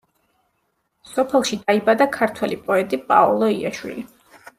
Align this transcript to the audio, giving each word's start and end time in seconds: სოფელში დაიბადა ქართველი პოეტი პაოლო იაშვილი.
სოფელში 1.09 1.59
დაიბადა 1.67 2.07
ქართველი 2.15 2.57
პოეტი 2.71 2.99
პაოლო 3.13 3.51
იაშვილი. 3.59 4.07